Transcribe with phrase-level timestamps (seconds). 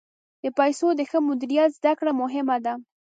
[0.43, 2.73] د پیسو د ښه مدیریت زده کړه مهمه ده.